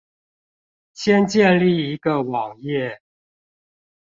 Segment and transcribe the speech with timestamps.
[0.95, 2.97] 先建立一個網頁